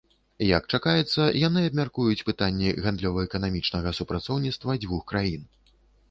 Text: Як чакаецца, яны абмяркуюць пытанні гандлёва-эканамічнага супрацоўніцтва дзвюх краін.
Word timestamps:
Як 0.57 0.63
чакаецца, 0.75 1.25
яны 1.47 1.61
абмяркуюць 1.69 2.23
пытанні 2.29 2.71
гандлёва-эканамічнага 2.85 3.91
супрацоўніцтва 3.99 4.77
дзвюх 4.87 5.05
краін. 5.13 5.45